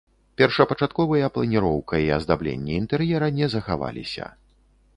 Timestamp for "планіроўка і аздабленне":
1.35-2.73